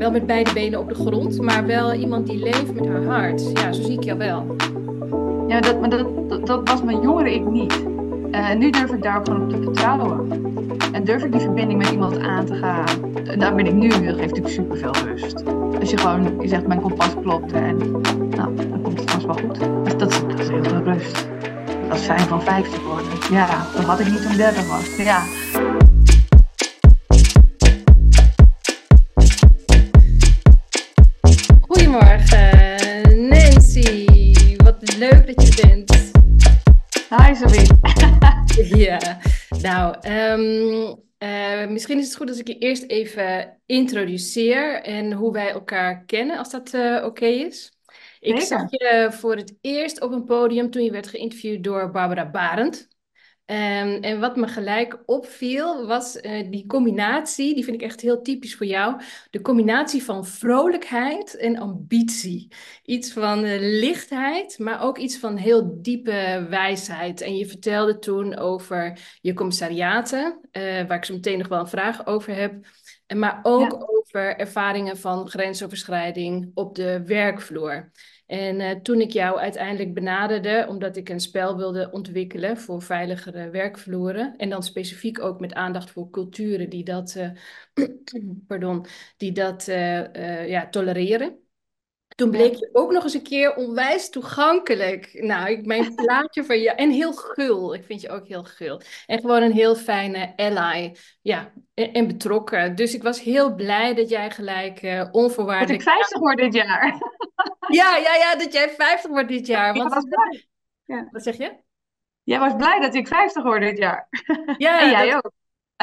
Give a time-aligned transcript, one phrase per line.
[0.00, 3.50] wel met beide benen op de grond, maar wel iemand die leeft met haar hart.
[3.52, 4.56] Ja, zo zie ik jou wel.
[5.48, 7.84] Ja, dat, maar dat, dat, was mijn jongere ik niet.
[8.30, 10.28] Uh, nu durf ik daar gewoon op te vertrouwen.
[10.92, 12.86] En durf ik die verbinding met iemand aan te gaan.
[13.38, 15.44] Daar ben ik nu, dat geeft natuurlijk superveel rust.
[15.80, 17.76] Als je gewoon je zegt, mijn kompas klopt en
[18.30, 19.58] nou, dan komt het vast wel goed.
[19.84, 21.28] Dus dat, is, heel veel rust.
[21.88, 23.06] Dat is fijn van 50 worden.
[23.30, 23.46] Ja,
[23.76, 24.96] dat had ik niet toen 30 was.
[24.96, 25.22] Ja.
[38.86, 39.18] Ja,
[39.62, 45.32] nou, um, uh, misschien is het goed als ik je eerst even introduceer en hoe
[45.32, 47.72] wij elkaar kennen, als dat uh, oké okay is.
[48.20, 52.30] Ik zag je voor het eerst op een podium toen je werd geïnterviewd door Barbara
[52.30, 52.88] Barend.
[53.50, 53.56] Um,
[54.02, 58.56] en wat me gelijk opviel was uh, die combinatie, die vind ik echt heel typisch
[58.56, 59.00] voor jou.
[59.30, 62.48] De combinatie van vrolijkheid en ambitie.
[62.84, 67.20] Iets van uh, lichtheid, maar ook iets van heel diepe wijsheid.
[67.20, 71.66] En je vertelde toen over je commissariaten, uh, waar ik zo meteen nog wel een
[71.66, 72.54] vraag over heb.
[73.14, 73.99] Maar ook ja.
[74.12, 77.90] Over ervaringen van grensoverschrijding op de werkvloer.
[78.26, 83.50] En uh, toen ik jou uiteindelijk benaderde, omdat ik een spel wilde ontwikkelen voor veiligere
[83.50, 87.30] werkvloeren, en dan specifiek ook met aandacht voor culturen die dat, uh,
[88.46, 91.38] pardon, die dat uh, ja, tolereren.
[92.20, 95.22] Toen bleek je ook nog eens een keer onwijs toegankelijk.
[95.22, 96.70] Nou, ik, mijn plaatje van je.
[96.70, 97.74] En heel gul.
[97.74, 98.80] Ik vind je ook heel gul.
[99.06, 100.96] En gewoon een heel fijne ally.
[101.22, 102.76] Ja, en, en betrokken.
[102.76, 105.84] Dus ik was heel blij dat jij gelijk uh, onvoorwaardelijk.
[105.84, 106.98] Dat ik 50 word dit jaar.
[107.68, 109.74] Ja, ja, ja, dat jij 50 wordt dit jaar.
[109.74, 109.94] Want...
[109.94, 110.46] was blij.
[110.84, 111.08] Ja.
[111.10, 111.56] Wat zeg je?
[112.22, 114.08] Jij was blij dat ik 50 word dit jaar.
[114.56, 115.24] Ja, en jij dat...
[115.24, 115.32] ook.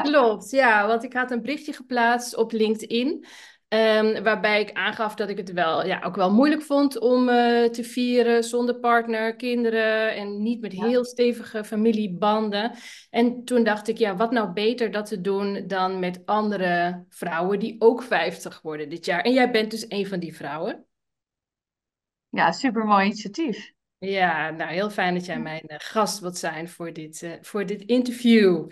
[0.03, 3.25] Klopt, ja, want ik had een berichtje geplaatst op LinkedIn.
[3.69, 7.65] Um, waarbij ik aangaf dat ik het wel, ja, ook wel moeilijk vond om uh,
[7.65, 12.71] te vieren zonder partner, kinderen en niet met heel stevige familiebanden.
[13.09, 17.59] En toen dacht ik, ja, wat nou beter dat te doen dan met andere vrouwen
[17.59, 19.21] die ook 50 worden dit jaar.
[19.21, 20.85] En jij bent dus een van die vrouwen.
[22.29, 23.73] Ja, super mooi initiatief.
[23.97, 27.65] Ja, nou heel fijn dat jij mijn uh, gast wilt zijn voor dit, uh, voor
[27.65, 28.69] dit interview.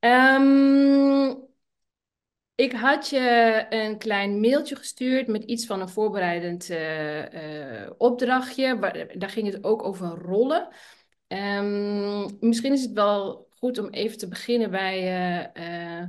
[0.00, 1.47] Um,
[2.58, 8.78] ik had je een klein mailtje gestuurd met iets van een voorbereidend uh, uh, opdrachtje.
[8.78, 10.68] Waar, daar ging het ook over rollen.
[11.28, 16.04] Um, misschien is het wel goed om even te beginnen bij uh,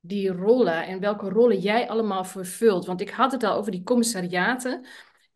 [0.00, 2.86] die rollen en welke rollen jij allemaal vervult.
[2.86, 4.86] Want ik had het al over die commissariaten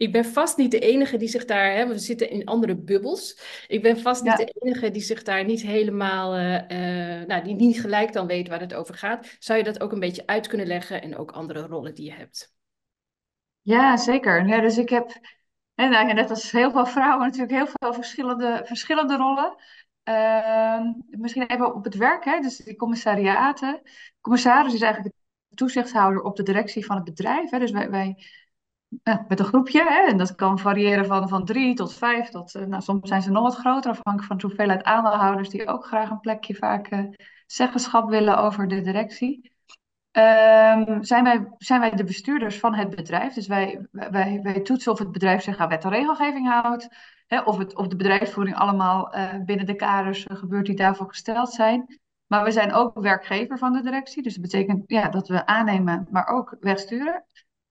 [0.02, 3.40] ik ben vast niet de enige die zich daar, hè, we zitten in andere bubbels.
[3.68, 4.44] Ik ben vast niet ja.
[4.44, 8.48] de enige die zich daar niet helemaal, uh, uh, nou, die niet gelijk dan weet
[8.48, 9.36] waar het over gaat.
[9.38, 12.12] Zou je dat ook een beetje uit kunnen leggen en ook andere rollen die je
[12.12, 12.54] hebt?
[13.60, 14.46] Ja, zeker.
[14.46, 15.10] Ja, dus ik heb,
[15.74, 19.54] en nou, net als heel veel vrouwen, natuurlijk heel veel verschillende, verschillende rollen.
[20.04, 22.40] Uh, misschien even op het werk, hè?
[22.40, 23.80] dus die commissariaten.
[24.20, 25.14] Commissaris is eigenlijk
[25.48, 27.50] de toezichthouder op de directie van het bedrijf.
[27.50, 27.58] Hè?
[27.58, 28.16] Dus wij, wij
[29.28, 29.82] met een groepje.
[29.88, 30.10] Hè?
[30.10, 32.28] En dat kan variëren van, van drie tot vijf.
[32.28, 35.66] Tot, uh, nou, soms zijn ze nog wat groter, afhankelijk van de hoeveelheid aandeelhouders die
[35.66, 37.04] ook graag een plekje vaak uh,
[37.46, 39.50] zeggenschap willen over de directie.
[40.16, 43.34] Um, zijn, wij, zijn wij de bestuurders van het bedrijf.
[43.34, 46.88] Dus wij, wij, wij toetsen of het bedrijf zich aan wet en regelgeving houdt.
[47.26, 51.52] Hè, of, het, of de bedrijfsvoering allemaal uh, binnen de kaders gebeurt die daarvoor gesteld
[51.52, 52.00] zijn.
[52.26, 54.22] Maar we zijn ook werkgever van de directie.
[54.22, 57.24] Dus dat betekent ja, dat we aannemen, maar ook wegsturen.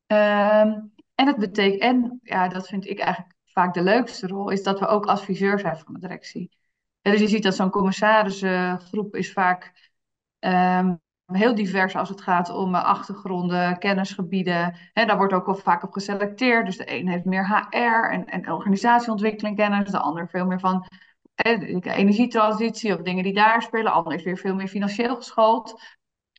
[0.07, 4.63] Um, en het betekent, en ja, dat vind ik eigenlijk vaak de leukste rol, is
[4.63, 6.49] dat we ook adviseur zijn van de directie.
[7.01, 9.91] Dus je ziet dat zo'n commissarisgroep is vaak
[10.39, 14.75] um, heel divers als het gaat om uh, achtergronden, kennisgebieden.
[14.93, 16.65] En daar wordt ook wel vaak op geselecteerd.
[16.65, 20.85] Dus de een heeft meer HR en, en organisatieontwikkeling kennis, de ander veel meer van
[21.35, 23.85] eh, energietransitie of dingen die daar spelen.
[23.85, 25.81] De ander is weer veel meer financieel geschoold.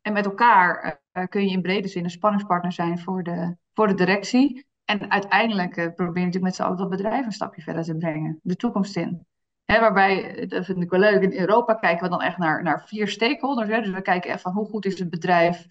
[0.02, 3.86] En met elkaar uh, kun je in brede zin een spanningspartner zijn voor de, voor
[3.86, 4.70] de directie.
[4.84, 7.96] En uiteindelijk uh, probeer je natuurlijk met z'n allen dat bedrijf een stapje verder te
[7.96, 9.26] brengen, de toekomst in.
[9.64, 12.84] Hè, waarbij, dat vind ik wel leuk, in Europa kijken we dan echt naar, naar
[12.86, 13.68] vier stakeholders.
[13.68, 15.66] Dus we kijken echt van hoe goed is het bedrijf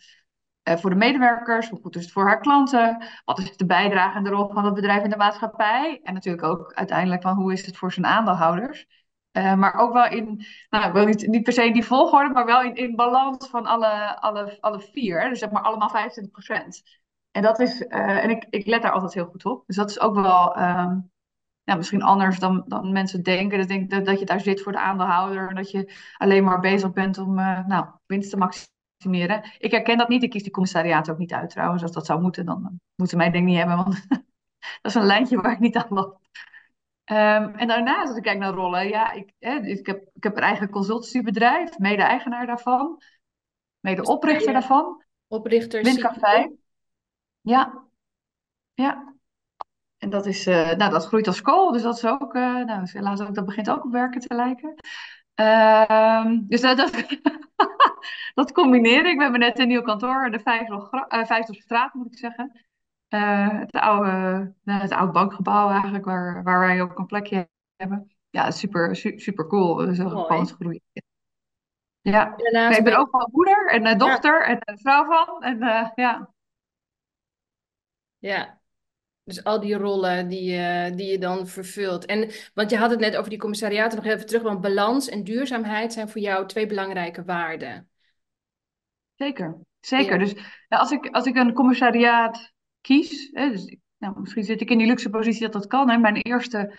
[0.69, 4.17] uh, voor de medewerkers, hoe goed is het voor haar klanten, wat is de bijdrage
[4.17, 5.99] en de rol van het bedrijf in de maatschappij.
[6.03, 8.87] En natuurlijk ook uiteindelijk van hoe is het voor zijn aandeelhouders.
[9.31, 12.61] Maar ook wel in, nou, wil niet, niet per se in die volgorde, maar wel
[12.61, 15.21] in, in balans van alle, alle, alle vier.
[15.21, 15.29] Hè?
[15.29, 17.00] Dus zeg maar allemaal 25 procent.
[17.31, 19.63] En dat is, uh, en ik, ik let daar altijd heel goed op.
[19.67, 21.11] Dus dat is ook wel um,
[21.63, 23.57] ja, misschien anders dan, dan mensen denken.
[23.57, 25.49] Dat, denk, dat, dat je daar zit voor de aandeelhouder.
[25.49, 29.43] En dat je alleen maar bezig bent om uh, nou, winst te maximeren.
[29.59, 30.23] Ik herken dat niet.
[30.23, 31.81] Ik kies die commissariaat ook niet uit trouwens.
[31.81, 33.75] Als dat zou moeten, dan moeten mij denk ik niet hebben.
[33.75, 34.05] Want
[34.81, 36.19] dat is een lijntje waar ik niet aan loop.
[37.11, 40.37] Um, en daarnaast, als ik kijk naar rollen, ja, ik, hè, ik, heb, ik heb
[40.37, 43.01] een eigen consultancybedrijf, mede-eigenaar daarvan,
[43.79, 45.03] mede-oprichter daarvan.
[45.27, 45.83] Oprichter.
[45.83, 46.51] Windcafé.
[47.41, 47.83] Ja,
[48.73, 49.15] ja.
[49.97, 52.89] En dat is, uh, nou, dat groeit als kool, dus dat is ook, uh, nou,
[52.91, 54.73] helaas ook, dat begint ook op werken te lijken.
[55.35, 57.19] Uh, dus dat, dat,
[58.33, 59.15] dat combineer ik.
[59.15, 60.39] We hebben net een nieuw kantoor, de
[61.25, 62.65] Vijfdelstraat, uh, moet ik zeggen.
[63.07, 68.11] Het, oude, uh, het oude bankgebouw eigenlijk, waar, waar wij ook een plekje hebben.
[68.29, 69.75] Ja, super, super, super cool.
[69.75, 70.81] Dus gewoon groeien.
[72.01, 72.37] Ja,
[72.69, 75.43] ik ben ook wel moeder en uh, dochter en vrouw van.
[75.43, 76.30] En, ja.
[78.21, 78.61] Ja,
[79.23, 82.05] dus al die rollen die, uh, die je dan vervult.
[82.05, 84.41] En, want je had het net over die commissariaten nog even terug.
[84.41, 87.89] Want balans en duurzaamheid zijn voor jou twee belangrijke waarden.
[89.15, 90.19] Zeker, zeker.
[90.19, 94.69] Dus nou, als, ik, als ik een commissariaat kies, hè, dus, nou, misschien zit ik
[94.69, 95.89] in die luxe positie dat dat kan.
[95.89, 95.97] Hè.
[95.97, 96.75] Mijn eerste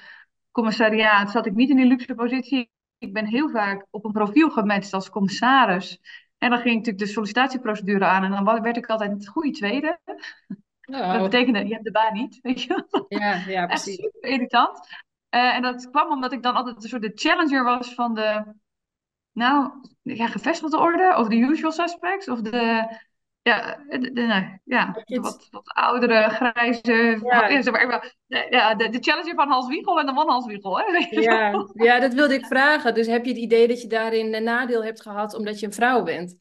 [0.50, 2.71] commissariaat zat ik niet in die luxe positie.
[2.99, 6.00] Ik ben heel vaak op een profiel gematcht als commissaris.
[6.39, 10.00] En dan ging natuurlijk de sollicitatieprocedure aan en dan werd ik altijd het goede tweede.
[10.90, 11.12] Oh.
[11.12, 13.96] Dat betekende, je hebt de baan niet, weet je Ja, ja precies.
[13.96, 14.79] Echt super irritant.
[15.34, 18.55] Uh, en dat kwam omdat ik dan altijd een soort de challenger was van de,
[19.32, 19.70] nou,
[20.02, 22.87] ja, gevestigde orde, of de usual suspects, of de,
[23.43, 26.93] ja, de, de nou, ja, de wat, wat oudere, grijze,
[28.26, 28.46] ja.
[28.50, 30.79] ja de, de challenger van Hans Wiegel en de man Hans Wiegel.
[30.79, 30.84] Hè?
[31.08, 32.94] Ja, ja, dat wilde ik vragen.
[32.94, 35.73] Dus heb je het idee dat je daarin een nadeel hebt gehad omdat je een
[35.73, 36.38] vrouw bent?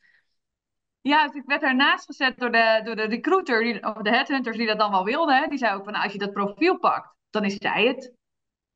[1.01, 4.57] Ja, dus ik werd daarnaast gezet door de, door de recruiter, die, of de headhunters
[4.57, 5.37] die dat dan wel wilden.
[5.37, 5.47] Hè.
[5.47, 8.13] Die zei ook van, nou, als je dat profiel pakt, dan is zij het.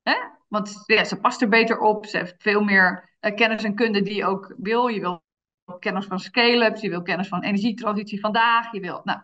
[0.02, 0.16] Hè?
[0.48, 2.06] Want ja, ze past er beter op.
[2.06, 4.86] Ze heeft veel meer uh, kennis en kunde die je ook wil.
[4.86, 5.24] Je wil
[5.78, 8.72] kennis van scale-ups, je wil kennis van energietransitie vandaag.
[8.72, 9.20] Je wil, nou.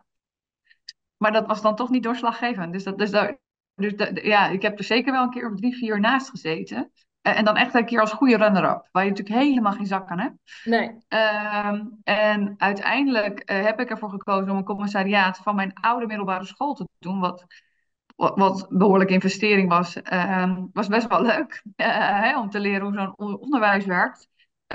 [1.17, 2.73] Maar dat was dan toch niet doorslaggevend.
[2.73, 3.39] Dus, dat, dus, dat,
[3.75, 6.93] dus dat, ja, ik heb er zeker wel een keer of drie, vier naast gezeten.
[7.23, 10.09] Eh, en dan echt een keer als goede runner-up, waar je natuurlijk helemaal geen zak
[10.09, 10.37] aan hebt.
[10.65, 10.97] Nee.
[11.09, 16.45] Ehm, en uiteindelijk uh, heb ik ervoor gekozen om een commissariaat van mijn oude middelbare
[16.47, 17.45] school te doen, wat,
[18.17, 19.97] wat, wat behoorlijke investering was.
[20.13, 21.87] Uh, was best wel leuk uh,
[22.23, 24.29] hè, om te leren hoe zo'n onderwijs werkt.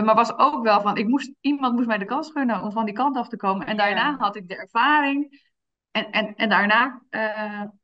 [0.04, 2.86] maar was ook wel van, ik moest, iemand moest mij de kans gunnen om van
[2.86, 3.68] die kant af te komen.
[3.68, 5.46] En daarna had ik de ervaring
[5.92, 7.02] en, en, en daarna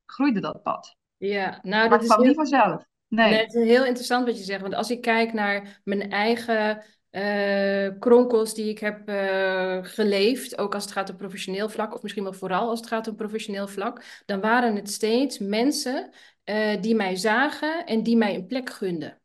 [0.06, 0.96] groeide dat pad.
[1.18, 2.92] Ja, nou, dat is is kwam niet vanzelf.
[3.16, 3.34] Nee.
[3.34, 4.62] het is heel interessant wat je zegt.
[4.62, 10.74] Want als ik kijk naar mijn eigen uh, kronkels die ik heb uh, geleefd, ook
[10.74, 13.68] als het gaat om professioneel vlak, of misschien wel vooral als het gaat om professioneel
[13.68, 16.10] vlak, dan waren het steeds mensen
[16.46, 19.22] uh, die mij zagen en die mij een plek gunden.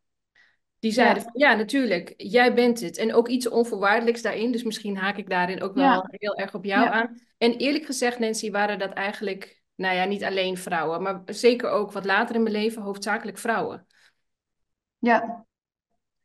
[0.79, 1.31] Die zeiden ja.
[1.31, 2.97] van ja, natuurlijk, jij bent het.
[2.97, 4.53] En ook iets onvoorwaardelijks daarin.
[4.53, 6.09] Dus misschien haak ik daarin ook wel ja.
[6.11, 6.91] heel erg op jou ja.
[6.91, 7.21] aan.
[7.39, 11.93] En eerlijk gezegd, Nancy, waren dat eigenlijk nou ja, niet alleen vrouwen, maar zeker ook
[11.93, 13.87] wat later in mijn leven, hoofdzakelijk vrouwen.
[14.99, 15.47] Ja,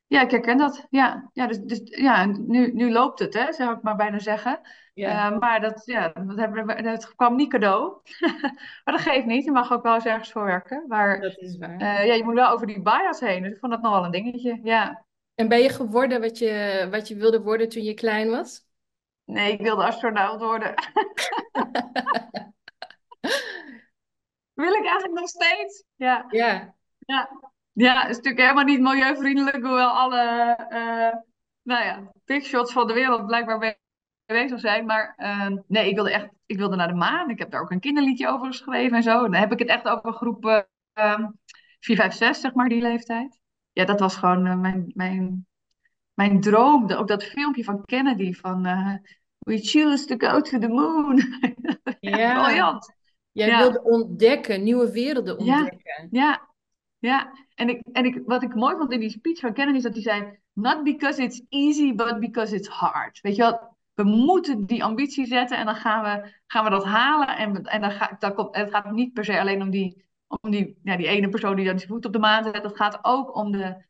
[0.07, 0.87] ja ik herken dat.
[0.89, 4.61] Ja, ja, dus, dus, ja nu, nu loopt het, hè, zou ik maar bijna zeggen.
[4.93, 5.31] Ja.
[5.31, 8.01] Uh, maar dat, ja, dat, hebben we, dat kwam niet cadeau.
[8.83, 9.45] maar dat geeft niet.
[9.45, 10.85] Je mag ook wel eens ergens voor werken.
[10.87, 11.81] Maar dat is waar.
[11.81, 13.43] Uh, ja, je moet wel over die bias heen.
[13.43, 14.59] Dus ik vond dat nog wel een dingetje.
[14.63, 15.05] Ja.
[15.35, 18.65] En ben je geworden wat je, wat je wilde worden toen je klein was?
[19.25, 20.73] Nee, ik wilde astronaut worden.
[24.53, 25.83] Wil ik eigenlijk nog steeds?
[25.95, 26.25] Ja.
[26.29, 26.75] Ja.
[26.99, 27.29] Ja,
[27.71, 31.19] ja het is natuurlijk helemaal niet milieuvriendelijk, hoewel alle uh,
[31.61, 33.77] nou ja, pickshots van de wereld blijkbaar
[34.25, 34.85] bezig zijn.
[34.85, 37.29] Maar uh, nee, ik wilde echt ik wilde naar de maan.
[37.29, 39.25] Ik heb daar ook een kinderliedje over geschreven en zo.
[39.25, 40.45] En dan heb ik het echt over groep
[40.93, 41.27] uh,
[41.79, 43.39] 4, 5, 6, zeg maar, die leeftijd.
[43.71, 45.47] Ja, dat was gewoon uh, mijn, mijn,
[46.13, 46.91] mijn droom.
[46.91, 48.95] Ook dat filmpje van Kennedy van uh,
[49.39, 51.21] We choose to go to the moon.
[51.99, 52.92] ja, briljant.
[53.33, 53.57] Jij ja.
[53.57, 56.07] wilde ontdekken, nieuwe werelden ontdekken.
[56.11, 56.49] Ja, ja.
[56.99, 57.31] ja.
[57.55, 59.93] En, ik, en ik, wat ik mooi vond in die speech van Kennedy is dat
[59.93, 60.41] hij zei...
[60.53, 63.21] Not because it's easy, but because it's hard.
[63.21, 66.83] Weet je wel, we moeten die ambitie zetten en dan gaan we, gaan we dat
[66.83, 67.27] halen.
[67.37, 70.51] En, en dan ga, dan komt, het gaat niet per se alleen om die, om
[70.51, 72.63] die, ja, die ene persoon die dan zijn voet op de maan zet.
[72.63, 73.85] Het gaat ook om de,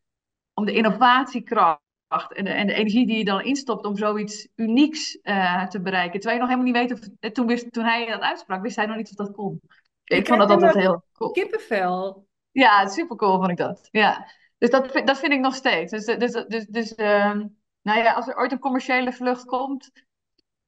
[0.53, 1.82] om de innovatiekracht
[2.21, 6.19] en de, en de energie die je dan instopt om zoiets unieks uh, te bereiken.
[6.19, 7.09] Terwijl je nog helemaal niet weet of.
[7.19, 9.61] Eh, toen, wist, toen hij dat uitsprak, wist hij nog niet of dat kon.
[10.03, 11.31] Ik, ik vond dat altijd heel cool.
[11.31, 12.27] Kippenvel.
[12.51, 13.87] Ja, super cool vond ik dat.
[13.91, 14.27] Ja.
[14.57, 15.91] Dus dat, dat vind ik nog steeds.
[15.91, 17.35] Dus, dus, dus, dus uh,
[17.81, 19.91] nou ja, als er ooit een commerciële vlucht komt.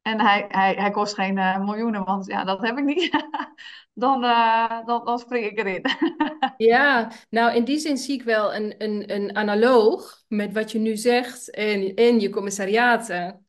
[0.06, 3.10] En hij, hij, hij kost geen uh, miljoenen, want ja, dat heb ik niet.
[3.94, 5.86] dan, uh, dan, dan spring ik erin.
[6.72, 10.80] ja, nou in die zin zie ik wel een, een, een analoog met wat je
[10.80, 13.45] nu zegt in, in je commissariaten.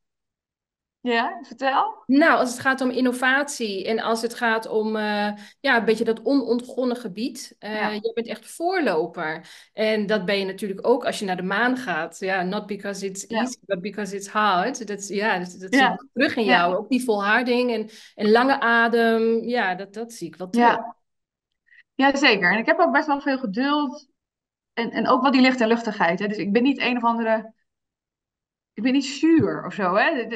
[1.07, 2.03] Ja, vertel.
[2.07, 6.05] Nou, als het gaat om innovatie en als het gaat om uh, ja, een beetje
[6.05, 7.57] dat onontgonnen gebied.
[7.61, 9.49] Uh, Ja, je bent echt voorloper.
[9.73, 12.19] En dat ben je natuurlijk ook als je naar de maan gaat.
[12.19, 14.87] Ja, not because it's ja, easy, but because it's hard.
[14.87, 16.75] Dat, ja, dat, dat zie ik terug in jou.
[16.77, 19.45] Ook die volharding en, en lange adem.
[19.45, 20.69] Ja, dat, dat zie ik wel terug.
[20.69, 20.95] ja.
[21.95, 22.53] Ja, zeker.
[22.53, 24.09] En ik heb ook best wel veel geduld.
[24.73, 26.19] En, en ook wel die licht en luchtigheid.
[26.19, 26.29] Hè.
[26.29, 27.55] Dus ik ben niet een of andere.
[28.77, 30.27] Ik ben niet zuur of zo, hè?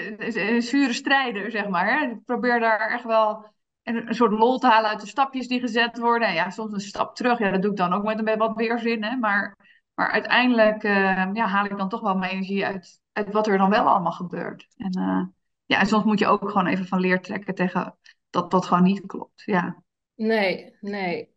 [0.55, 1.99] Een zure strijder, zeg maar.
[1.99, 2.07] Hè?
[2.07, 3.47] Ik probeer daar echt wel
[3.83, 6.29] een, een soort lol te halen uit de stapjes die gezet worden.
[6.29, 7.39] En ja, soms een stap terug.
[7.39, 9.05] Ja, dat doe ik dan ook met een beetje wat weerzin.
[9.05, 9.17] Hè?
[9.17, 9.57] Maar,
[9.95, 13.59] maar uiteindelijk eh, ja, haal ik dan toch wel mijn energie uit, uit wat er
[13.59, 14.67] dan wel allemaal gebeurt.
[14.77, 15.23] En, eh,
[15.67, 17.97] ja, en soms moet je ook gewoon even van leer trekken tegen
[18.31, 19.43] dat dat gewoon niet klopt.
[19.45, 19.83] Ja.
[20.15, 21.29] Nee, nee.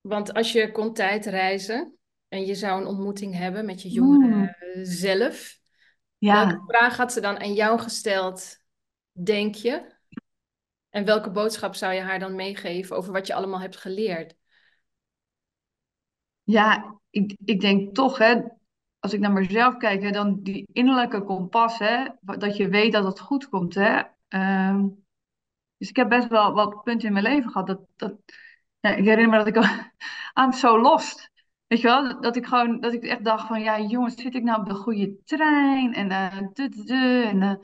[0.00, 1.96] Want als je kon tijdreizen
[2.28, 3.98] en je zou een ontmoeting hebben met je Hmm.
[3.98, 5.60] jongere zelf.
[6.26, 8.58] Welke Ja, vraag had ze dan aan jou gesteld,
[9.12, 9.94] denk je?
[10.90, 14.34] En welke boodschap zou je haar dan meegeven over wat je allemaal hebt geleerd?
[16.42, 18.40] ja ik, ik denk toch, hè,
[18.98, 23.04] als ik naar mezelf kijk, hè, dan die innerlijke kompas, hè, dat je weet dat
[23.04, 23.74] het goed komt.
[23.74, 24.02] Hè.
[24.28, 24.88] Ehm,
[25.78, 27.66] dus ik heb best wel wat punten in mijn leven gehad.
[27.66, 28.14] Dat, dat,
[28.80, 29.56] ja, ik herinner me dat ik
[30.44, 31.31] I'm so lost.
[31.72, 34.42] Weet je wel, dat ik gewoon, dat ik echt dacht van, ja jongens, zit ik
[34.42, 35.94] nou op de goede trein?
[35.94, 36.08] En,
[36.52, 37.54] du- du- du, en, eh,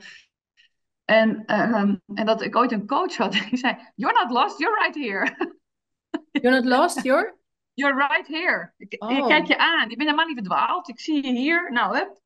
[1.05, 4.81] en, ehm, en dat ik ooit een coach had die zei, you're not lost, you're
[4.81, 5.57] right here.
[6.31, 7.37] You're not lost, you're?
[7.73, 8.73] You're right here.
[8.77, 9.89] Ik, ik kijk Oh, je aan.
[9.89, 10.89] Je bent helemaal niet verdwaald.
[10.89, 11.71] Ik zie je hier.
[11.71, 12.21] Nou, hup.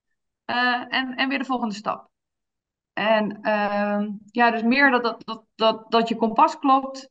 [0.46, 2.10] Eh, en, en weer de volgende stap.
[2.94, 7.10] En ehm, ja, dus meer dat, dat, dat, dat, dat je kompas klopt.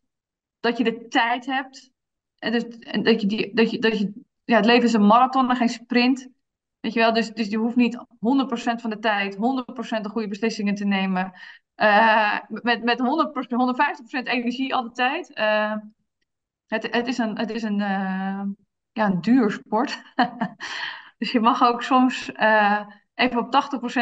[0.60, 1.90] Dat je de tijd hebt.
[2.38, 4.12] En, dus, en dat je die, dat je, dat je,
[4.44, 6.28] ja, het leven is een marathon en geen sprint.
[6.80, 8.00] Weet je wel, dus, dus je hoeft niet 100%
[8.80, 9.38] van de tijd, 100%
[10.00, 11.32] de goede beslissingen te nemen.
[11.74, 13.02] Eh, met, met 100%,
[14.22, 15.32] 150% energie al de tijd.
[15.32, 15.76] Eh,
[16.66, 18.42] het, het is een, het is een, eh,
[18.92, 20.02] ja, een duur sport.
[21.18, 22.30] Dus je mag ook soms
[23.14, 23.52] even op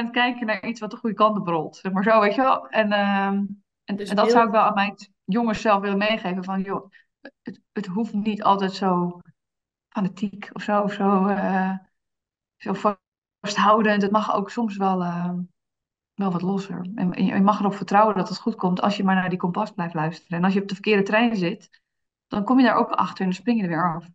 [0.06, 1.76] 80% kijken naar iets wat de goede kant op rolt.
[1.76, 2.68] Zeg maar zo, weet je wel.
[2.68, 3.44] En, ehm,
[3.84, 4.94] en, dus en dat zou ik wel aan mijn
[5.24, 6.44] jongens zelf willen meegeven.
[6.44, 6.90] Van joh,
[7.42, 9.20] het, het hoeft niet altijd zo
[9.90, 11.72] fanatiek of zo, of zo, eh,
[12.56, 12.72] zo
[13.40, 14.02] vasthoudend.
[14.02, 15.32] Het mag ook soms wel, eh,
[16.14, 16.90] wel wat losser.
[16.94, 19.38] En, en je mag erop vertrouwen dat het goed komt als je maar naar die
[19.38, 20.38] kompas blijft luisteren.
[20.38, 21.82] En als je op de verkeerde trein zit,
[22.28, 24.06] dan kom je daar ook achter en dan spring je er weer af.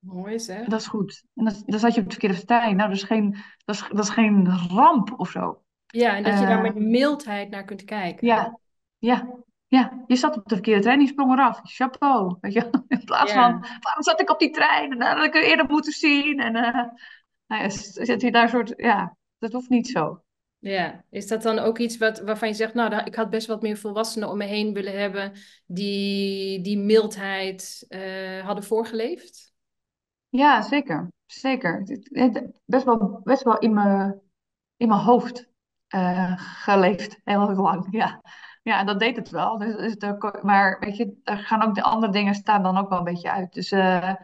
[0.00, 0.80] Mooi En dat zeg.
[0.80, 1.24] is goed.
[1.34, 2.72] En dat, dan zat je op de verkeerde partij.
[2.72, 5.62] Nou, dat is geen, dat is, dat is geen ramp of zo.
[5.86, 8.26] Ja, en dat je daar Eh, met mildheid naar kunt kijken.
[8.26, 8.58] ja,
[8.98, 9.28] ja,
[9.66, 10.04] ja.
[10.06, 11.60] Je zat op de verkeerde trein, die sprong eraf.
[11.62, 12.70] Chapeau, weet je.
[12.88, 14.90] In plaats van, waarom zat ik op die trein?
[14.90, 16.40] En, uh, dat had ik eerder moeten zien.
[16.40, 16.84] En uh,
[17.46, 20.22] nou ja, zit je daar soort, ja, dat hoeft niet zo.
[20.58, 21.04] ja.
[21.10, 23.76] Is dat dan ook iets wat, waarvan je zegt, nou, ik had best wat meer
[23.76, 25.32] volwassenen om me heen willen hebben
[25.66, 29.54] die die mildheid eh, hadden voorgeleefd?
[30.28, 31.12] Ja, zeker.
[31.26, 31.82] Zeker.
[32.64, 34.20] Best wel, best wel in mijn,
[34.76, 35.48] in mijn hoofd
[35.86, 36.32] eh,
[36.64, 37.86] geleefd, heel lang.
[37.90, 38.22] Ja.
[38.66, 39.58] Ja, en dat deed het wel.
[39.58, 42.98] Dus, dus maar weet je, daar gaan ook de andere dingen staan dan ook wel
[42.98, 43.52] een beetje uit.
[43.52, 44.14] Dus, eh,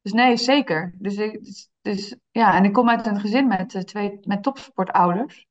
[0.00, 0.94] dus nee, zeker.
[0.98, 5.46] Dus, dus, dus ja, en ik kom uit een gezin met, eh, twee, met topsportouders.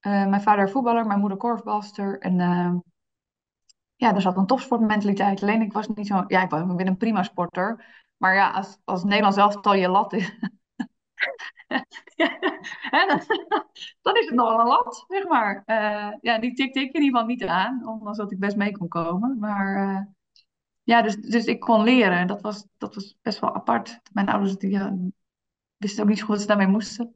[0.00, 2.18] Eh, mijn vader voetballer, mijn moeder korfbalster.
[2.20, 2.34] En
[3.96, 5.42] ja, er zat een topsportmentaliteit.
[5.42, 6.24] Alleen ik was niet zo...
[6.26, 7.84] Ja, ik ben een prima sporter.
[8.16, 10.38] Maar ja, als, als Nederlands elftal je lat is...
[12.94, 13.06] hè,
[14.02, 15.62] dan, is het nog wel een lat, zeg maar.
[15.66, 17.88] Eh, ja, die tikte ik in ieder geval niet aan.
[17.88, 19.38] Ondanks dat ik best mee kon komen.
[19.38, 20.02] Maar eh,
[20.82, 22.26] ja, dus, dus ik kon leren.
[22.26, 24.00] Dat was, dat was best wel apart.
[24.12, 24.96] Mijn ouders die, ja,
[25.76, 27.14] wisten ook niet zo goed wat ze daarmee moesten.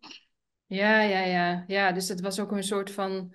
[0.67, 1.65] Ja, ja, ja.
[1.67, 3.35] Ja, dus het was ook een soort van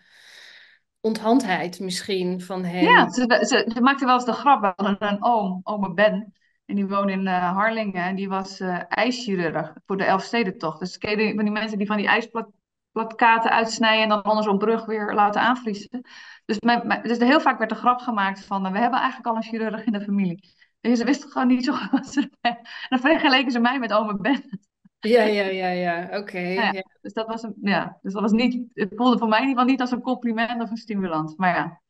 [1.01, 3.11] onthandheid misschien van Ja, hen.
[3.11, 4.61] ze, ze, ze maakte wel eens de grap.
[4.61, 6.33] We hadden een oom, ome Ben.
[6.67, 8.03] En die woonde in eh, Harlingen.
[8.03, 10.79] En die was eh ijschirurg voor de Elfstedentocht.
[10.79, 14.03] Dus ken je die, van die mensen die van die ijsplakaten uitsnijden...
[14.03, 16.01] en dan onder zo'n brug weer laten aanvriezen.
[16.45, 18.65] Dus, mijn, mijn- dus heel vaak werd er grap gemaakt van...
[18.65, 20.55] eh, we hebben eigenlijk al een chirurg in de familie.
[20.81, 22.29] Ze wisten gewoon niet zo goed wat ze...
[22.41, 22.57] En
[22.89, 24.59] dan vergeleken ze mij met ome Ben.
[24.99, 26.17] Ja, ja, ja, ja.
[26.19, 26.39] Oké.
[26.55, 26.71] Nou ja.
[26.71, 28.65] ja, dus dat was, een, ja, dus dat was niet...
[28.73, 31.35] Het voelde voor mij in ieder geval niet als een compliment of een stimulans.
[31.35, 31.81] Maar ja,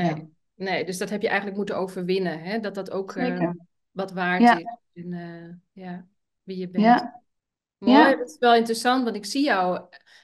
[0.00, 0.84] ja Nee.
[0.84, 2.58] Dus dat heb je eigenlijk moeten overwinnen, hè?
[2.58, 3.50] Dat dat ook eh,
[3.90, 4.64] wat waard Ja, is.
[4.92, 6.06] En, eh, ja,
[6.42, 6.84] wie je bent.
[6.84, 7.22] ja,
[7.78, 8.16] Mooi, ja.
[8.16, 9.80] dat is wel interessant, want ik zie jou.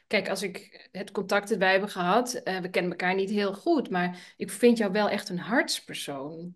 [0.06, 3.54] Kijk, als ik het contact dat wij hebben gehad, eh, we kennen elkaar niet heel
[3.54, 6.54] goed, maar ik vind jou wel echt een hartspersoon.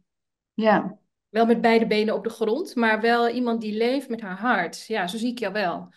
[0.54, 4.38] Ja, Wel met beide benen op de grond, maar wel iemand die leeft met haar
[4.38, 4.87] hart.
[4.87, 5.88] Ja, zo zie ik jou wel.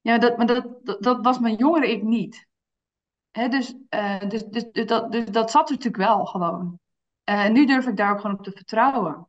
[0.00, 2.46] ja dat, maar dat, dat, dat was mijn jongere ik niet.
[3.30, 6.78] Dus, uh, dus, dus, dus, dat, dus dat zat er natuurlijk wel gewoon.
[7.30, 9.28] Uh, en nu durf ik daar ook gewoon op te vertrouwen.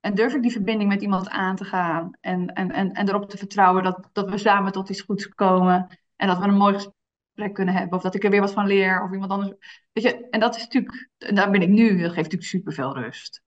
[0.00, 2.10] En durf ik die verbinding met iemand aan te gaan.
[2.20, 5.98] En, en, en, en erop te vertrouwen dat, dat we samen tot iets goeds komen.
[6.16, 7.96] En dat we een mooi gesprek kunnen hebben.
[7.96, 9.02] Of dat ik er weer wat van leer.
[9.02, 9.50] Of iemand anders.
[9.92, 11.88] Weet je, en dat is natuurlijk, en daar ben ik nu.
[11.88, 13.42] Dat geeft natuurlijk superveel rust.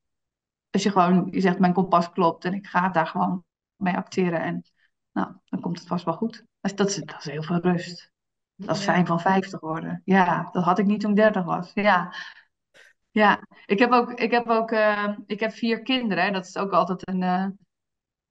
[0.70, 3.44] Als je gewoon, je zegt mijn kompas klopt en ik ga daar gewoon
[3.76, 4.42] mee acteren.
[4.42, 4.64] En
[5.12, 6.44] nou, dan komt het vast wel goed.
[6.60, 8.12] Dat, dat, is, dat is heel veel rust.
[8.56, 10.02] Dat is fijn van 50 worden.
[10.06, 11.72] Ja, dat had ik niet toen ik 30 was.
[11.74, 12.14] Ja,
[13.16, 13.48] ja.
[13.66, 16.34] ik heb ook, ik heb ook uh, ik heb vier kinderen.
[16.34, 17.48] Dat is ook altijd een, uh,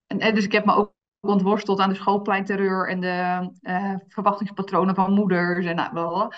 [0.06, 0.34] een.
[0.34, 5.66] Dus ik heb me ook ontworsteld aan de schoolpleinterreur en de uh, verwachtingspatronen van moeders.
[5.66, 6.32] En, nou, wel.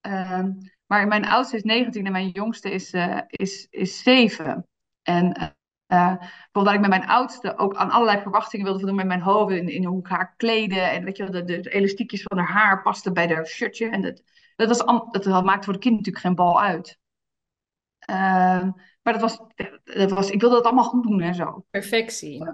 [0.00, 0.52] Ehm,
[0.86, 2.92] maar mijn oudste is 19 en mijn jongste is,
[3.26, 4.66] is, is 7.
[5.02, 5.54] En
[5.86, 9.52] bijvoorbeeld dat ik met mijn oudste ook aan allerlei verwachtingen wilde doen met mijn hoofd.
[9.52, 10.90] In, in hoe ik haar kleden.
[10.90, 13.88] En weet je, de, de, elastiekjes van haar haar pasten bij haar shirtje.
[13.88, 14.22] En dat,
[14.56, 17.02] dat, was, dat, maakte voor de kind natuurlijk geen bal uit.
[18.10, 18.68] Uh,
[19.02, 19.40] maar dat was,
[19.84, 21.64] dat was, ik wilde dat allemaal goed doen en zo.
[21.70, 22.44] Perfectie.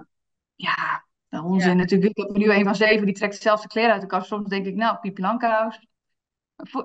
[0.54, 1.76] Ja, onzin ja.
[1.76, 2.18] natuurlijk.
[2.18, 4.26] Ik heb nu een van zeven, die trekt zelfs de kleren uit de kast.
[4.26, 5.80] Soms denk ik, nou, Pipi Langkous.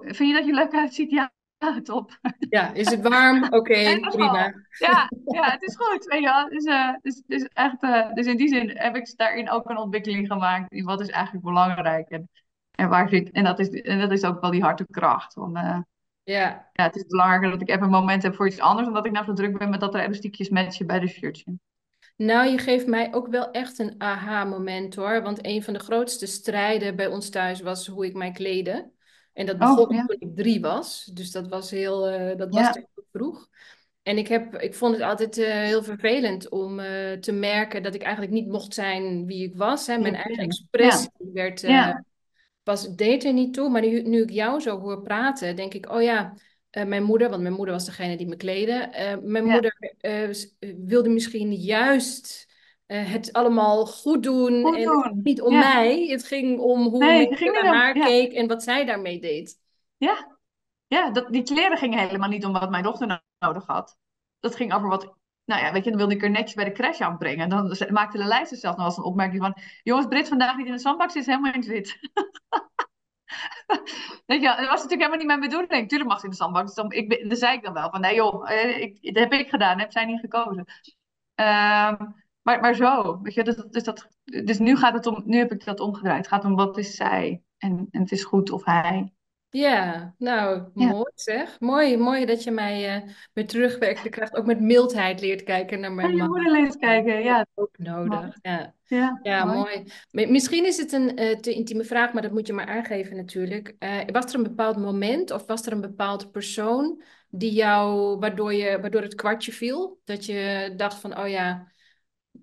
[0.01, 1.09] Vind je dat je leuk uitziet?
[1.09, 1.33] Ja,
[1.83, 2.19] top.
[2.49, 3.43] Ja, is het warm?
[3.45, 4.53] Oké, okay, prima.
[4.79, 6.05] Ja, ja, het is goed.
[6.05, 9.49] Weet je Dus, uh, dus, dus, echt, uh, dus in die zin heb ik daarin
[9.49, 10.71] ook een ontwikkeling gemaakt.
[10.71, 12.29] In wat is eigenlijk belangrijk en,
[12.71, 13.31] en waar zit.
[13.31, 15.33] En dat, is, en dat is ook wel die harde kracht.
[15.33, 15.79] Van, uh,
[16.25, 16.69] ja.
[16.73, 18.85] ja, het is belangrijker dat ik even een moment heb voor iets anders.
[18.85, 21.57] Dan dat ik nou zo druk ben met dat er elastiekjes matchen bij de shirtje.
[22.17, 25.21] Nou, je geeft mij ook wel echt een aha-moment hoor.
[25.21, 28.91] Want een van de grootste strijden bij ons thuis was hoe ik mij kleden.
[29.33, 30.05] En dat begon oh, ja.
[30.05, 31.09] toen ik drie was.
[31.13, 32.71] Dus dat was heel, uh, dat was ja.
[32.73, 33.47] heel vroeg.
[34.03, 37.95] En ik, heb, ik vond het altijd uh, heel vervelend om uh, te merken dat
[37.95, 39.87] ik eigenlijk niet mocht zijn wie ik was.
[39.87, 39.97] Hè.
[39.97, 41.31] Mijn eigen expressie ja.
[41.33, 41.61] werd,
[42.65, 43.69] was, deed er niet toe.
[43.69, 46.33] Maar nu, nu ik jou zo hoor praten, denk ik, oh ja,
[46.71, 48.89] mijn moeder, want mijn moeder was degene die me kleedde.
[49.23, 49.95] mijn moeder
[50.85, 52.53] wilde misschien juist
[52.85, 54.63] het allemaal goed doen.
[54.63, 55.19] Goed doen.
[55.23, 56.05] Niet om mij.
[56.07, 58.05] Het ging om hoe nee, ik naar haar ja.
[58.05, 59.59] keek en wat zij daarmee deed.
[59.97, 60.37] Ja,
[60.87, 63.97] ja dat, die kleren gingen helemaal niet om wat mijn dochter nodig had.
[64.39, 65.14] Dat ging over wat.
[65.45, 67.49] Nou ja, weet je, dan wilde ik er netjes bij de crash aanbrengen.
[67.49, 69.57] Dan maakte de lijst zelf nog als een opmerking van...
[69.83, 71.99] Jongens, Brit vandaag niet in de zandbak, is helemaal in wit.
[74.25, 75.89] Weet je, dat was natuurlijk helemaal niet mijn bedoeling.
[75.89, 76.67] Tuurlijk mag ze in de zandbak.
[76.67, 79.49] Dus ik, dan zei ik dan wel van, nee joh, eh, ik, dat heb ik
[79.49, 80.65] gedaan, heb zij niet gekozen.
[81.35, 85.37] Um, maar, maar zo, weet je, dus, dus, dat, dus nu gaat het om, nu
[85.37, 86.17] heb ik dat omgedraaid.
[86.17, 89.13] Het gaat om wat is zij en, en het is goed of hij.
[89.55, 90.87] Ja, nou, Ja.
[90.87, 91.59] mooi zeg.
[91.59, 95.91] Mooi, mooi dat je mij eh weer terugwerkende kracht ook met mildheid leert kijken naar
[95.91, 96.27] En mijn je man.
[96.27, 98.19] moeder leert kijken, ja, Ook mooi.
[98.19, 98.73] nodig, ja.
[98.87, 99.55] Ja, Ja, mooi.
[99.55, 99.83] mooi.
[100.11, 103.15] Mi- Misschien is het een eh, te intieme vraag, maar dat moet je maar aangeven
[103.15, 103.75] natuurlijk.
[103.79, 108.53] Eh, was er een bepaald moment of was er een bepaald persoon die jou, waardoor
[108.53, 110.01] je, waardoor het kwartje viel?
[110.03, 111.71] Dat je dacht van, oh ja,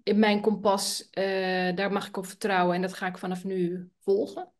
[0.02, 3.90] in mijn kompas, eh, daar mag ik op vertrouwen en dat ga ik vanaf nu
[4.00, 4.52] volgen?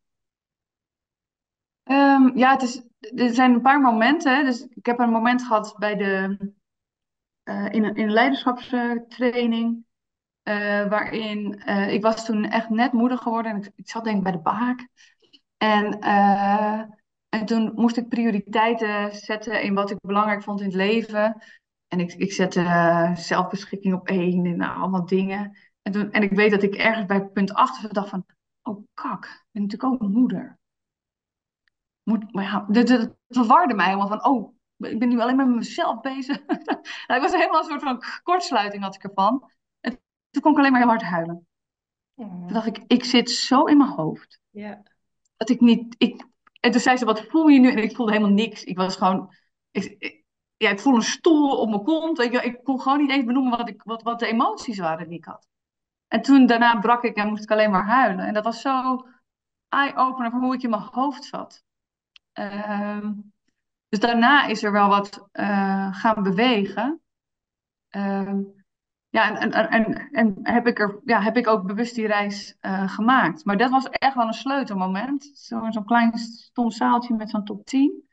[1.84, 2.82] Ehm, ja, het is,
[3.14, 4.44] er zijn een paar momenten.
[4.44, 6.38] Dus ik heb een moment gehad bij de,
[7.42, 9.84] eh, in een, in een leiderschapstraining.
[10.42, 13.52] eh, waarin eh, ik was toen echt net moeder geworden.
[13.52, 14.88] En ik, zat denk ik bij de baak.
[15.56, 15.98] En,
[17.28, 21.42] en toen moest ik prioriteiten zetten in wat ik belangrijk vond in het leven.
[21.88, 22.62] En ik, ik zette
[23.14, 25.56] zelfbeschikking op één en nou, allemaal dingen.
[25.82, 28.26] En, toen, en ik weet dat ik ergens bij punt 8 dacht van...
[28.62, 30.58] Oh kak, ik ben natuurlijk ook moeder.
[32.02, 34.24] Moet, maar ja, dit, dit verwarde mij helemaal van...
[34.24, 36.46] Oh, ik ben nu alleen maar met mezelf bezig.
[37.06, 39.50] nou, ik was helemaal een soort van kortsluiting had ik ervan.
[39.80, 41.46] En toen kon ik alleen maar heel hard huilen.
[42.46, 44.40] Toen dacht ik, ik zit zo in mijn hoofd.
[44.50, 44.82] Ja.
[45.36, 45.94] Dat ik niet...
[45.98, 46.26] Ik,
[46.60, 47.70] en toen zei ze, wat voel je nu?
[47.70, 48.64] En ik voelde helemaal niks.
[48.64, 49.34] Ik was gewoon...
[49.70, 50.20] Ik, ik-
[50.56, 52.20] ja, ik voel een stoel op mijn kont.
[52.20, 55.18] Ik, ik kon gewoon niet eens benoemen wat, ik, wat, wat de emoties waren die
[55.18, 55.48] ik had.
[56.08, 58.26] En toen daarna brak ik en moest ik alleen maar huilen.
[58.26, 59.06] En dat was zo
[59.68, 61.64] eye-opener van hoe ik in mijn hoofd zat.
[62.32, 63.12] Ehm,
[63.88, 67.00] dus daarna is er wel wat eh, gaan bewegen.
[67.88, 68.40] Ehm,
[69.10, 72.56] ja, en, en, en, en heb ik, er, ja, heb ik ook bewust die reis
[72.60, 73.44] eh, gemaakt.
[73.44, 75.30] Maar dat was echt wel een sleutelmoment.
[75.34, 78.04] Zo, zo'n klein stom zaaltje met zo'n top 10.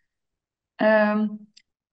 [0.75, 1.27] Ehm,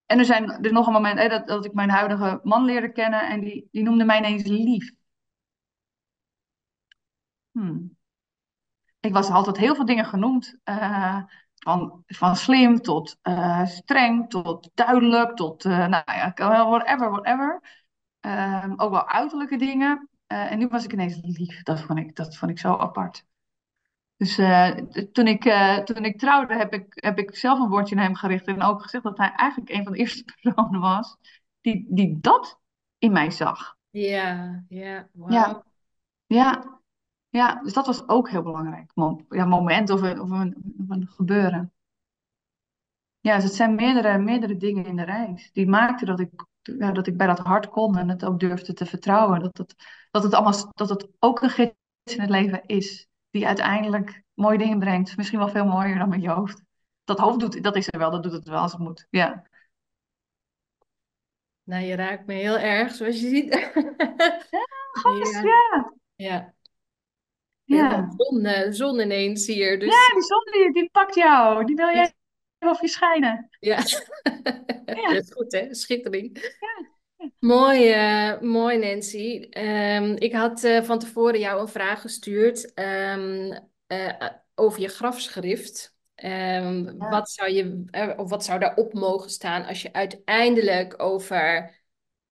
[0.06, 3.28] en er zijn er nog een moment dat, dat ik mijn huidige man leerde kennen
[3.28, 4.92] en die, die noemde mij ineens lief.
[7.52, 7.96] Hmm.
[9.00, 10.58] Ik was altijd heel veel dingen genoemd.
[10.64, 11.22] eh,
[11.62, 16.32] van, van slim tot eh, streng, tot duidelijk, tot eh, nou ja,
[16.68, 17.60] whatever, whatever.
[18.20, 20.08] Ehm, ook wel uiterlijke dingen.
[20.26, 21.62] Eh, en nu was ik ineens lief.
[21.62, 23.24] Dat vond ik, dat vond ik zo apart.
[24.16, 24.70] Dus uh,
[25.12, 28.14] toen, ik, uh, toen ik trouwde, heb ik, heb ik zelf een woordje naar hem
[28.14, 28.46] gericht.
[28.46, 31.16] En ook gezegd dat hij eigenlijk een van de eerste personen was
[31.60, 32.60] die, die dat
[32.98, 33.76] in mij zag.
[33.90, 35.32] Ja, ja, wow.
[35.32, 35.62] ja,
[36.26, 36.75] ja,
[37.36, 37.60] ja.
[37.62, 38.92] Dus dat was ook heel belangrijk.
[39.28, 41.72] Ja, moment of een, of een, of een gebeuren.
[43.20, 45.50] Ja, dus het zijn meerdere, meerdere dingen in de reis.
[45.52, 46.30] Die maakten dat ik,
[46.62, 49.40] ja, dat ik bij dat hart kon en het ook durfde te vertrouwen.
[49.40, 49.74] Dat het,
[50.10, 53.08] dat het, allemaal, dat het ook een gids in het leven is.
[53.30, 55.16] Die uiteindelijk mooie dingen brengt.
[55.16, 56.62] Misschien wel veel mooier dan met je hoofd.
[57.04, 59.06] Dat hoofd doet, dat is er wel, dat doet het wel als het moet.
[59.10, 59.46] Ja.
[61.62, 63.54] Nou, je raakt me heel erg, zoals je ziet.
[63.54, 64.40] Ja,
[65.02, 65.42] gast, ja.
[65.42, 65.94] ja.
[66.16, 66.54] Ja.
[67.66, 68.14] Ja.
[68.16, 69.78] Zon, zon ineens hier.
[69.78, 69.88] Dus...
[69.88, 71.64] Ja, die zon die, die pakt jou.
[71.64, 72.14] Die wil jij
[72.58, 73.48] of je schijnen.
[73.60, 73.76] Ja.
[74.86, 75.12] ja.
[75.12, 76.38] dat is goed hè, schittering.
[76.60, 76.94] Ja.
[77.38, 79.48] Mooi, uh, mooi Nancy.
[79.50, 84.12] Um, ik had uh, van tevoren jou een vraag gestuurd um, uh,
[84.54, 85.94] over je grafschrift.
[86.24, 87.08] Um, ja.
[87.10, 87.84] wat, zou je,
[88.16, 91.74] of wat zou daarop mogen staan als je uiteindelijk over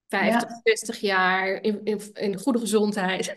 [0.08, 0.60] 50, ja.
[0.64, 3.36] 60 jaar in, in, in goede gezondheid.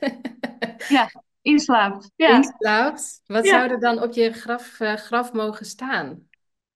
[0.89, 1.11] ja,
[1.43, 2.11] inslaapt.
[2.17, 2.37] Ja.
[2.37, 3.21] Inslaapt.
[3.27, 6.29] Wat zou er dan op je graf, graf mogen staan?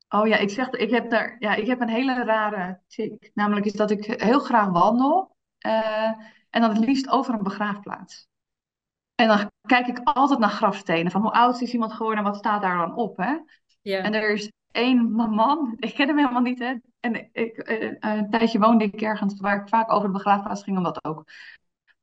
[0.08, 3.30] Oh ja, ik zeg, ik heb daar, ja, ik heb een hele rare tik.
[3.34, 5.36] Namelijk is dat ik heel graag wandel.
[5.66, 6.12] Uh,
[6.50, 8.28] en dan het liefst over een begraafplaats.
[9.14, 11.12] En dan kijk ik altijd naar grafstenen.
[11.12, 13.36] Van hoe oud is iemand geworden en wat staat daar dan op, hè?
[13.82, 14.02] Ja.
[14.02, 16.74] En er is één man, ik ken hem helemaal niet, hè?
[17.00, 20.76] En ik, uh, een tijdje woonde ik ergens waar ik vaak over de begraafplaats ging,
[20.76, 21.24] omdat ook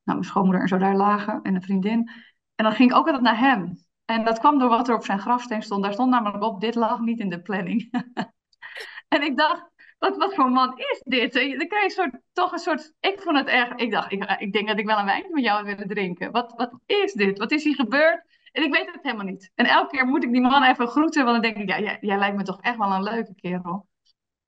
[0.03, 2.11] nou, mijn schoonmoeder en zo daar lagen en een vriendin.
[2.59, 3.85] En dan ging ik ook altijd naar hem.
[4.05, 5.83] En dat kwam door wat er op zijn grafsteen stond.
[5.83, 7.89] Daar stond namelijk op, dit lag niet in de planning.
[9.15, 11.33] en ik dacht, wat, wat voor man is dit?
[11.33, 14.67] Dan krijg je toch een soort, ik vond het erg, ik dacht, ik, ik denk
[14.67, 16.31] dat ik wel een wijntje met jou had willen drinken.
[16.31, 17.37] Wat, wat is dit?
[17.37, 18.23] Wat is hier gebeurd?
[18.51, 19.51] En ik weet het helemaal niet.
[19.55, 22.17] En elke keer moet ik die man even groeten, want dan denk ik, ja, jij,
[22.17, 23.87] lijkt me toch echt wel een leuke kerel.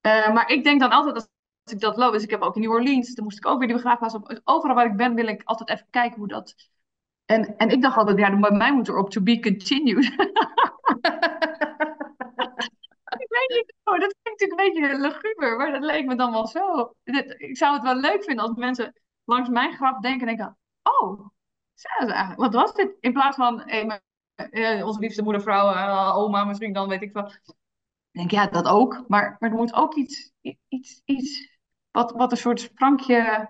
[0.02, 1.30] Uh, maar ik denk dan altijd, als
[1.74, 3.68] ik dat loop, dus ik heb ook in New Orleans, toen moest ik ook weer
[3.68, 4.42] die begraafplaats op.
[4.44, 6.56] Overal waar ik ben, wil ik altijd even kijken hoe dat
[7.26, 10.06] en, en ik dacht altijd, ja, bij mij moet er op to be continued.
[13.24, 16.32] ik weet niet, oh, dat klinkt natuurlijk een beetje luguber, maar dat leek me dan
[16.32, 16.94] wel zo.
[17.38, 21.30] Ik zou het wel leuk vinden als mensen langs mijn graf denken en denken, oh,
[22.36, 22.98] wat was dit?
[23.00, 23.64] In plaats van
[24.50, 27.26] eh, onze liefste moedervrouw, uh, oma misschien dan, weet ik wel.
[27.26, 29.04] Ik denk, ja, dat ook.
[29.08, 30.32] Maar, maar er moet ook iets,
[30.68, 31.58] iets, iets
[31.92, 33.50] wat, wat een soort sprankje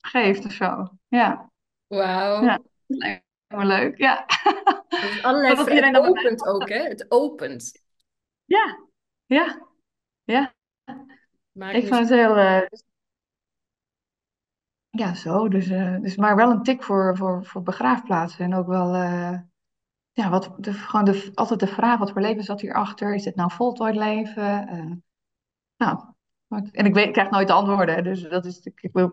[0.00, 0.88] geeft of zo.
[1.08, 1.50] Ja.
[1.86, 2.42] Wauw.
[2.42, 2.58] Ja.
[2.96, 4.26] Helemaal leuk, ja.
[4.88, 6.82] Dus allerlei, het iedereen opent ook, hè?
[6.82, 7.82] Het opent.
[8.44, 8.78] Ja,
[9.26, 9.66] ja,
[10.24, 10.54] ja.
[11.52, 12.36] ik vond het heel...
[12.38, 12.62] Uh,
[14.90, 15.48] ja, zo.
[15.48, 18.44] Dus, uh, dus maar wel een tik voor, voor, voor begraafplaatsen.
[18.44, 18.94] En ook wel...
[18.94, 19.38] Uh,
[20.12, 23.14] ja, wat, de, gewoon de, altijd de vraag, wat voor leven zat hierachter?
[23.14, 25.04] Is dit nou voltooid leven?
[25.76, 25.98] nou,
[26.48, 28.60] en ik, weet, ik krijg nooit de antwoorden, dus dat is...
[28.60, 29.12] Ik, ik wil,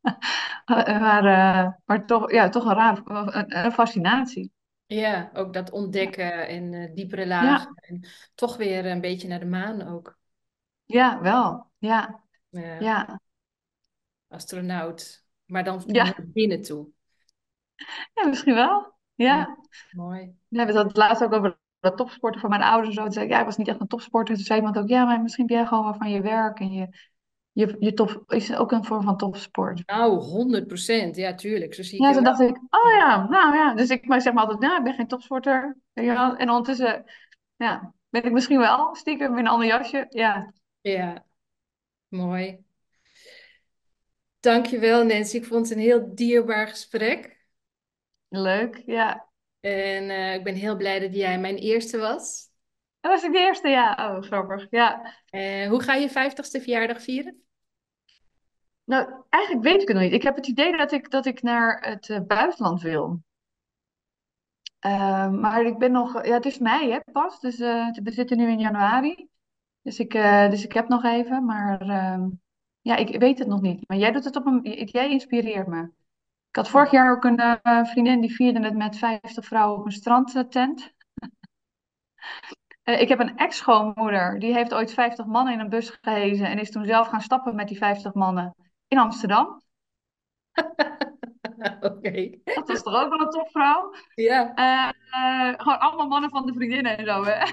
[1.00, 4.52] maar, uh, maar toch, ja, toch een raar, een, een, fascinatie.
[4.86, 7.74] Ja, ook dat ontdekken en uh, diepere lagen.
[7.74, 7.82] Ja.
[7.88, 10.18] En toch weer een beetje naar de maan ook.
[10.84, 11.70] Ja, wel.
[11.78, 12.22] Ja.
[12.80, 13.20] ja.
[14.28, 15.24] Astronaut.
[15.46, 16.88] Maar dan naar binnen toe.
[18.14, 18.94] Ja, misschien wel.
[19.14, 19.58] Ja.
[19.90, 20.20] mooi.
[20.48, 22.94] Ja, we hadden het laatst ook over dat topsporten van mijn ouders.
[22.94, 23.10] Zo.
[23.10, 24.34] zei ik, ja, ik was niet echt een topsporter.
[24.34, 26.72] Toen zei iemand ook, ja, maar misschien ben jij gewoon wel van je werk en
[26.72, 27.09] je
[27.60, 29.86] je, je top, is ook een vorm van topsport.
[29.86, 31.16] Nou, 100 procent.
[31.16, 31.74] Ja, tuurlijk.
[31.74, 33.74] Zo zie ik ja, toen dacht ik, oh ja, nou ja.
[33.74, 35.76] Dus ik zeg maar altijd, nou, ik ben geen topsporter.
[35.92, 37.04] En ondertussen,
[37.56, 40.06] ja, ben ik misschien wel stiekem in een ander jasje.
[40.08, 40.52] Ja.
[40.80, 41.24] Ja,
[42.08, 42.58] mooi.
[44.40, 45.36] Dankjewel Nancy.
[45.36, 47.38] Ik vond het een heel dierbaar gesprek.
[48.28, 49.28] Leuk, ja.
[49.60, 52.48] En uh, ik ben heel blij dat jij mijn eerste was.
[53.00, 54.10] Dat was ik de eerste, ja.
[54.10, 55.14] Oh, grappig, ja.
[55.30, 57.42] Uh, hoe ga je 50ste verjaardag vieren?
[58.90, 60.12] Nou, eigenlijk weet ik het nog niet.
[60.12, 63.22] Ik heb het idee dat ik, dat ik naar het uh, buitenland wil.
[64.86, 66.24] Uh, maar ik ben nog...
[66.26, 67.40] Ja, het is mei, hè, pas.
[67.40, 69.28] Dus uh, we zitten nu in januari.
[69.82, 70.12] Dus ik,
[70.50, 71.44] dus ik heb nog even.
[71.44, 72.28] Maar ehm,
[72.80, 73.88] ja, ik weet het nog niet.
[73.88, 74.62] Maar jij doet het op een...
[74.84, 75.82] Jij inspireert me.
[76.48, 79.92] Ik had vorig jaar ook een vriendin die vierde het met 50 vrouwen op een
[79.92, 80.92] strandtent.
[82.82, 86.58] Eh, ik heb een ex-schoonmoeder, die heeft ooit 50 mannen in een bus gehezen en
[86.58, 88.54] is toen zelf gaan stappen met die 50 mannen
[88.90, 89.62] in Amsterdam.
[91.80, 92.30] Oké.
[92.44, 93.94] Dat was toch ook wel een topvrouw?
[94.14, 94.52] Ja.
[94.56, 94.88] Uh,
[95.56, 97.38] gewoon allemaal mannen van de vriendinnen en zo, hè?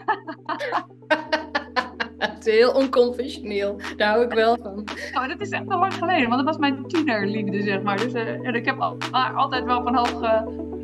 [2.17, 3.79] Het is heel onconventioneel.
[3.97, 4.87] Daar hou ik wel van.
[5.11, 7.97] Ja, maar dat is echt al lang geleden, want dat was mijn tienerliefde, zeg maar.
[7.97, 8.79] Dus uh, en ik heb
[9.11, 10.43] altijd wel van hoog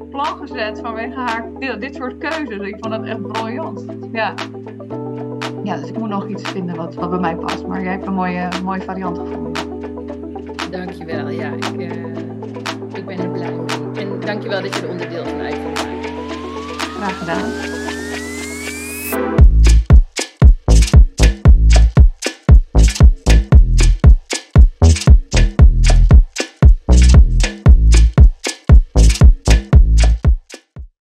[0.10, 2.68] plan gezet vanwege haar dit soort keuzes.
[2.68, 3.86] Ik vond het echt briljant.
[4.12, 4.34] Ja.
[5.64, 7.68] ja, dus ik moet nog iets vinden wat, wat bij mij past.
[7.68, 9.53] Maar jij hebt een mooie, mooie variant gevonden.
[10.74, 11.30] Dankjewel.
[11.30, 11.92] Ja, ik, uh,
[12.94, 14.04] ik ben er blij mee.
[14.04, 15.56] En dankjewel dat je er onderdeel van uit
[16.98, 17.93] Graag gedaan.